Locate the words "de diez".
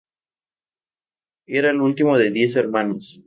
2.17-2.55